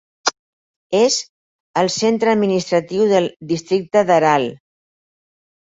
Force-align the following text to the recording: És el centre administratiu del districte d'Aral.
És 0.99 1.17
el 1.83 1.91
centre 1.97 2.33
administratiu 2.35 3.07
del 3.13 3.29
districte 3.55 4.07
d'Aral. 4.11 4.51